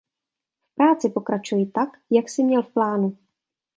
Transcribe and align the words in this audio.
V 0.71 0.75
práci 0.75 1.09
pokračuj 1.09 1.65
tak, 1.65 1.89
jak 2.11 2.29
jsi 2.29 2.43
měl 2.43 2.61
v 2.63 2.69
plánu. 2.73 3.17